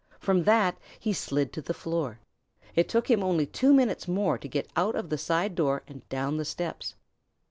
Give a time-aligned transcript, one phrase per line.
[0.19, 2.21] From that he slid to the floor.
[2.75, 6.09] It took him only two minutes more to get out of the side door and
[6.09, 6.95] down the steps.